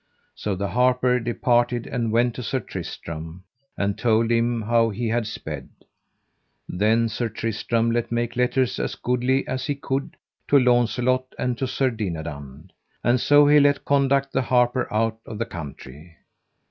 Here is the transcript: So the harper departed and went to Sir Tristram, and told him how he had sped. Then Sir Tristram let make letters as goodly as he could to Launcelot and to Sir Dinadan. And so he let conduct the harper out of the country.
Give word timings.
So 0.33 0.55
the 0.55 0.69
harper 0.69 1.19
departed 1.19 1.85
and 1.85 2.11
went 2.11 2.33
to 2.33 2.41
Sir 2.41 2.59
Tristram, 2.59 3.43
and 3.77 3.95
told 3.99 4.31
him 4.31 4.63
how 4.63 4.89
he 4.89 5.09
had 5.09 5.27
sped. 5.27 5.69
Then 6.67 7.07
Sir 7.07 7.29
Tristram 7.29 7.91
let 7.91 8.11
make 8.11 8.35
letters 8.35 8.79
as 8.79 8.95
goodly 8.95 9.47
as 9.47 9.67
he 9.67 9.75
could 9.75 10.17
to 10.47 10.57
Launcelot 10.57 11.25
and 11.37 11.55
to 11.59 11.67
Sir 11.67 11.91
Dinadan. 11.91 12.71
And 13.03 13.19
so 13.19 13.45
he 13.45 13.59
let 13.59 13.85
conduct 13.85 14.33
the 14.33 14.41
harper 14.41 14.91
out 14.91 15.19
of 15.23 15.37
the 15.37 15.45
country. 15.45 16.17